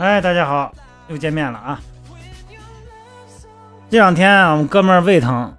[0.00, 0.72] 哎，大家好，
[1.08, 1.78] 又见面了啊！
[3.90, 5.54] 这两天我们哥们儿胃疼，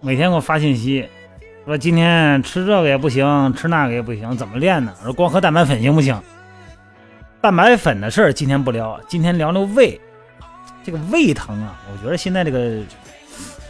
[0.00, 1.08] 每天给我发信息，
[1.66, 4.94] 说今天吃这个也不行，吃那个也不行，怎么练呢？
[5.02, 6.16] 说光喝蛋白粉行不行？
[7.40, 10.00] 蛋白粉的事儿今天不聊，今天聊聊胃。
[10.84, 12.80] 这个胃疼啊，我觉得现在这个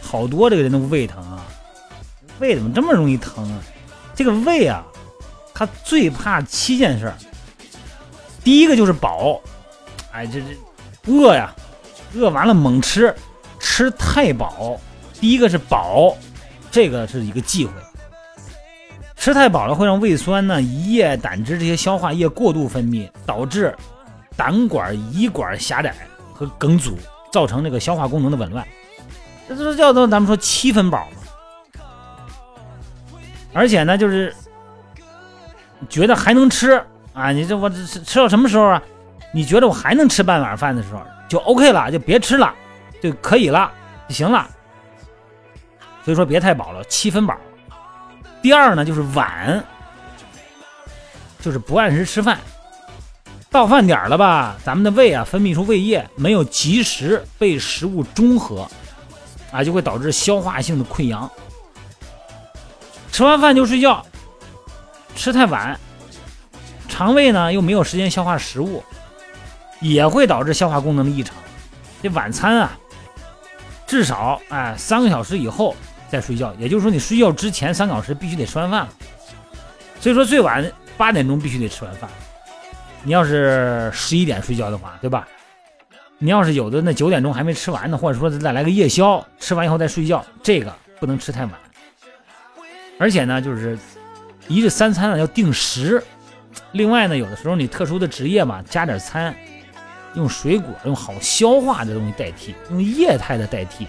[0.03, 1.43] 好多这个人都胃疼啊，
[2.37, 3.57] 胃怎么这么容易疼啊？
[4.13, 4.85] 这个胃啊，
[5.51, 7.15] 他最怕七件事儿。
[8.43, 9.41] 第一个就是饱，
[10.15, 11.53] 哎，这这饿呀，
[12.13, 13.13] 饿完了猛吃，
[13.59, 14.79] 吃太饱。
[15.19, 16.15] 第一个是饱，
[16.71, 17.73] 这个是一个忌讳。
[19.17, 23.75] 吃太饱了会让胃酸呢、胰液、胆汁这些消化液过度分泌，导致
[24.37, 25.93] 胆管、胰管狭窄
[26.33, 26.97] 和梗阻，
[27.29, 28.65] 造成这个消化功能的紊乱。
[29.49, 31.81] 这就是叫做咱们说七分饱嘛。
[33.51, 34.33] 而且呢，就是
[35.89, 36.81] 觉得还能吃。
[37.11, 38.81] 啊，你这我这吃吃到什么时候啊？
[39.35, 42.55] 你觉得我还能吃半碗饭的时候，就 OK 了，就别吃了，
[43.01, 43.69] 就可以了，
[44.07, 44.47] 就行了。
[46.05, 47.35] 所以说别太饱了，七分饱。
[48.41, 49.61] 第二呢，就是晚，
[51.41, 52.39] 就是不按时吃饭。
[53.51, 58.65] 到饭点了吧，咱们的胃啊分泌出胃液，没有及时被食物中和，
[59.51, 61.29] 啊，就会导致消化性的溃疡。
[63.11, 64.05] 吃完饭就睡觉，
[65.13, 65.77] 吃太晚。
[66.87, 68.81] 肠胃呢又没有时间消化食物，
[69.89, 71.35] 也会导致消化功能的异常。
[72.01, 72.77] 这晚餐啊，
[73.87, 75.75] 至少哎三个小时以后
[76.09, 78.89] 再睡觉，也就是说你睡觉之前三个小时必须得吃完饭了。
[79.99, 82.09] 所以说最晚八点钟必须得吃完饭。
[83.03, 85.27] 你要是十一点睡觉的话，对吧？
[86.17, 91.53] 你要是有的那九点钟还没吃完呢，或者说再来个夜宵，吃完以后再睡觉，这个不能吃太晚。
[92.97, 93.77] 而且呢，就是
[94.47, 96.03] 一日三餐呢要定时。
[96.71, 99.35] 另外呢，有的时候你特殊的职业嘛，加点餐，
[100.15, 103.87] 用水果，用好消化的东西代替，用液态的代替，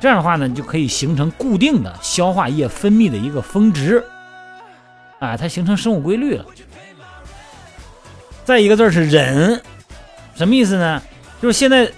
[0.00, 4.04] 这样的话呢，就可以形成固定的消化液分泌的一个峰值，
[5.18, 6.44] 啊，它形成生物规律了。
[8.44, 9.60] 再一个字是忍，
[10.34, 11.02] 什么意思呢？
[11.40, 11.90] 就是现在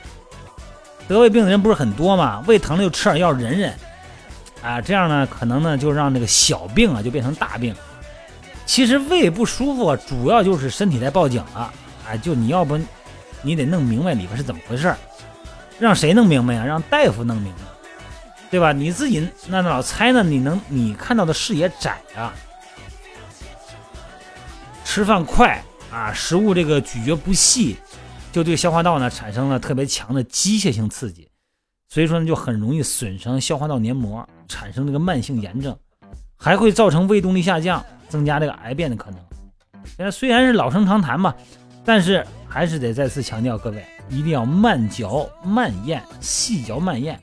[1.09, 3.75] 得胃病的人不是很多嘛，胃疼了就吃点药忍忍，
[4.63, 7.75] 啊，这样呢，可能呢就让那个小病啊就变成大病。
[8.65, 11.73] 其实胃不舒服，啊主要就是身体在报警了。
[12.09, 12.79] 哎，就你要不，
[13.43, 14.95] 你得弄明白里边是怎么回事
[15.79, 16.65] 让谁弄明白呀？
[16.65, 17.61] 让大夫弄明白，
[18.51, 18.73] 对吧？
[18.73, 20.23] 你自己那老猜呢？
[20.23, 22.33] 你能你看到的视野窄啊。
[24.85, 25.63] 吃饭快
[25.93, 27.77] 啊，食物这个咀嚼不细，
[28.33, 31.29] 就对消化道呢产生了特别强的机械性刺激，
[31.89, 35.77] 所以说呢就很容易损伤消化道黏膜，产生这个慢性炎症，
[36.37, 37.85] 还会造成胃动力下降。
[38.09, 39.19] 增加这个癌变的可能。
[39.85, 41.35] 现在虽然是老生常谈吧，
[41.87, 47.19] 但是还是得再次强调，各位一定要慢嚼慢咽，细嚼慢咽。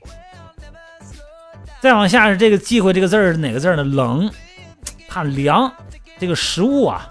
[1.81, 3.83] 再往下是这个忌讳这个字儿是哪个字呢？
[3.83, 4.31] 冷，
[5.07, 5.71] 怕凉。
[6.17, 7.09] 这个食物啊，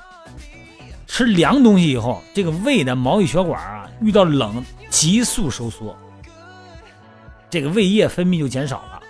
[1.06, 5.94] 吃凉东西以后，这个胃的毛细血管啊，遇到冷急速收缩，
[7.50, 9.02] 这个胃液分泌就减少了，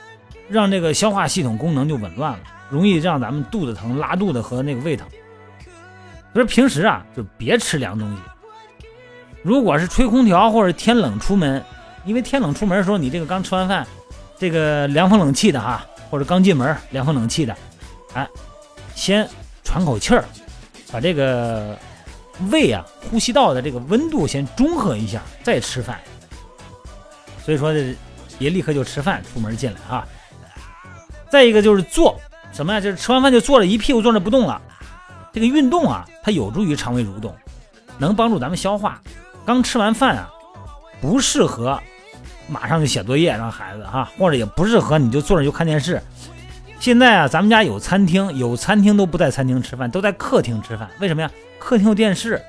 [0.49, 2.41] 让这个消化系统功能就紊乱了。
[2.71, 5.07] 容易让咱们肚子疼、拉肚子和那个胃疼。
[6.33, 8.17] 所以平时啊，就别吃凉东西。
[9.43, 11.63] 如果是吹空调或者天冷出门，
[12.05, 13.87] 因为天冷出门的时候，你这个刚吃完饭，
[14.39, 17.57] 这个凉风冷气的哈，或者刚进门凉风冷气的，
[18.15, 18.27] 哎，
[18.95, 19.29] 先
[19.65, 20.25] 喘口气儿，
[20.91, 21.77] 把这个
[22.51, 26.01] 胃啊、呼吸道的这个温度先中和一下，再吃饭。
[27.45, 27.75] 所以说，
[28.39, 30.07] 别立刻就吃饭出门进来啊。
[31.29, 32.19] 再一个就是坐。
[32.53, 32.81] 什么呀？
[32.81, 34.61] 就是吃完饭就坐着，一屁股坐着不动了。
[35.33, 37.35] 这个运动啊，它有助于肠胃蠕动，
[37.99, 39.01] 能帮助咱们消化。
[39.45, 40.31] 刚吃完饭啊，
[41.01, 41.81] 不适合
[42.49, 46.01] 马上就写作业让孩子哈，或者也不适合你就坐着就看电视。
[46.79, 50.89] 现在啊，咱们家有餐厅，有餐厅都不在餐厅吃饭，都在客厅吃饭。
[50.99, 51.31] 为什么呀？
[51.59, 52.43] 客厅有电视，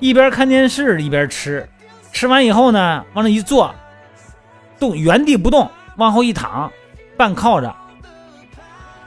[0.00, 1.68] 一边看电视一边吃。
[2.12, 3.74] 吃完以后呢，往那一坐，
[4.80, 6.70] 动原地不动，往后一躺，
[7.16, 7.74] 半靠着。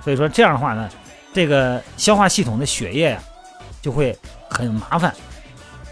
[0.02, 0.90] 所以说这样的话呢，
[1.34, 3.24] 这个消化系统的血液呀，
[3.82, 4.18] 就会
[4.50, 5.14] 很麻烦。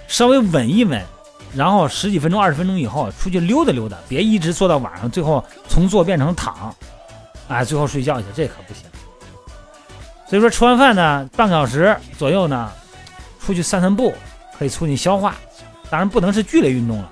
[0.08, 1.04] 稍微稳一稳，
[1.54, 6.74] 然后十几分钟、二十分钟以后出去溜达溜达，别一直坐到晚上，最后从坐变成躺，
[7.50, 8.84] 哎，最后睡觉去，这可不行。
[10.28, 12.72] 所以说吃完饭呢，半个小时左右呢，
[13.40, 14.14] 出去散散步，
[14.58, 15.36] 可以促进消化，
[15.90, 17.12] 当然不能是剧烈运动了。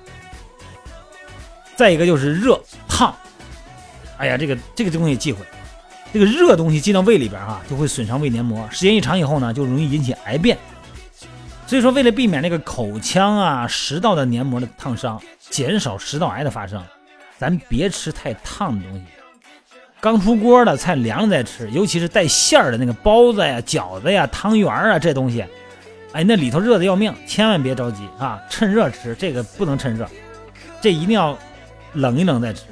[1.76, 3.14] 再一个就是热烫，
[4.16, 5.44] 哎呀，这个这个东西忌讳。
[6.12, 10.56] 这个热东西进到胃里边啊，就会损伤胃黏膜，时间一长以后呢，就容易引起癌变。
[11.66, 15.20] 所以说，为了避免那个口腔啊、食道的黏膜的烫伤，
[15.50, 16.82] 减少食道癌的发生，
[17.38, 19.04] 咱别吃太烫的东西。
[20.00, 25.44] 刚出锅的菜凉了再吃，尤其是带馅儿的那个包子呀、饺子呀、汤圆啊这东西，
[26.12, 30.08] 哎，那里头热的要命，千万别着急啊，趁热吃，这个不能趁热，
[30.80, 31.36] 这一定要
[31.94, 32.62] 冷一冷再吃。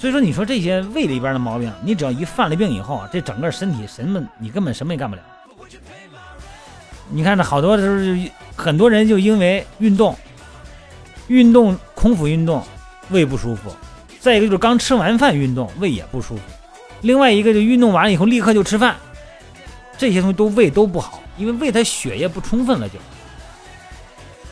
[0.00, 5.20] 所以说，你说这些胃里边的毛病，你只要一犯了病以后，这整个身体什么你根本什么也干不了。
[7.10, 10.16] 你看这好多时候，很多人就因为运动，
[11.26, 12.64] 运动空腹运动，
[13.10, 13.70] 胃不舒服；
[14.18, 16.42] 再一个就是刚吃完饭运动，胃也不舒服；
[17.02, 18.96] 另外一个就运动完了以后立刻就吃饭，
[19.98, 22.94] 这些东西都胃都不好，因为胃它血液不充分了就。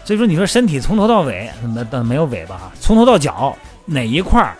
[0.05, 3.57] 所以说，你说身体从头到尾，那那没有尾巴哈，从头到脚
[3.87, 4.55] 哪一块儿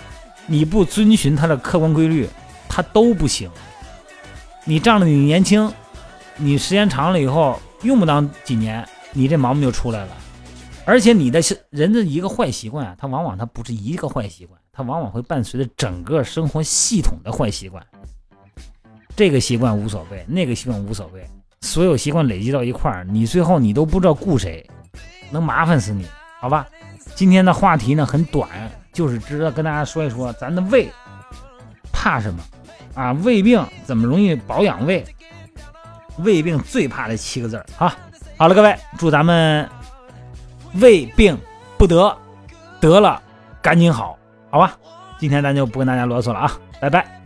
[0.49, 2.29] 你不遵循它的客观规律，
[2.69, 3.49] 它都不行。
[4.65, 5.73] 你仗着你年轻，
[6.37, 7.61] 你时间长了以后。
[7.83, 10.09] 用不当几年，你这毛病就出来了。
[10.85, 11.41] 而且你的
[11.71, 17.81] 人的一个坏习惯啊，它往往它不是一个坏习惯，它往往会伴随着整个生活系统的坏习惯。
[19.15, 21.25] 这个习惯无所谓，那个习惯无所谓，
[21.61, 24.69] 所有习惯累积到一块儿，你最后你都不知道顾谁，
[25.31, 26.05] 能麻烦死你，
[26.41, 26.67] 好吧？
[27.15, 28.49] 今天的话题呢很短，
[28.99, 30.91] 就是值得跟大家说一说，咱的胃
[31.93, 32.41] 怕什么
[32.97, 33.13] 啊？
[33.23, 35.05] 胃病怎么容易保养胃？
[36.25, 37.97] 胃病最怕这七个字儿啊！
[38.37, 39.69] 好了，各位，祝咱们
[40.81, 41.39] 胃病
[41.77, 42.13] 不得，
[42.81, 43.23] 得了
[43.63, 44.19] 赶紧好，
[44.51, 44.77] 好吧？
[45.17, 46.51] 今天咱就不跟大家啰嗦了啊，
[46.81, 47.18] 拜拜。